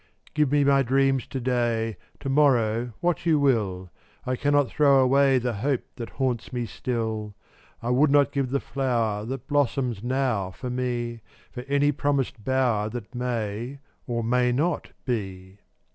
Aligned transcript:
407 0.33 0.33
Give 0.33 0.51
me 0.51 0.63
my 0.63 0.81
dreams 0.81 1.27
to 1.27 1.39
day, 1.39 1.95
To 2.21 2.27
morrow 2.29 2.91
what 3.01 3.23
you 3.27 3.39
will; 3.39 3.91
I 4.25 4.35
cannot 4.35 4.67
throw 4.67 4.99
away 4.99 5.37
The 5.37 5.53
hope 5.61 5.83
that 5.97 6.09
haunts 6.17 6.51
me 6.51 6.65
still. 6.65 7.35
I 7.83 7.91
would 7.91 8.09
not 8.09 8.31
give 8.31 8.49
the 8.49 8.59
flower 8.59 9.25
That 9.25 9.45
blossoms 9.45 10.01
now 10.01 10.49
for 10.49 10.71
me, 10.71 11.21
For 11.51 11.61
any 11.67 11.91
promised 11.91 12.43
bower 12.43 12.89
That 12.89 13.13
may, 13.13 13.77
or 14.07 14.23
may 14.23 14.51
not, 14.51 14.89
be. 15.05 15.59